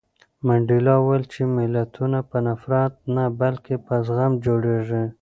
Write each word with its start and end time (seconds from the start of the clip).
منډېلا 0.45 0.93
وویل 0.99 1.23
چې 1.33 1.41
ملتونه 1.57 2.19
په 2.29 2.37
نفرت 2.47 2.93
نه 3.15 3.25
بلکې 3.41 3.75
په 3.85 3.93
زغم 4.07 4.31
جوړېږي. 4.45 5.03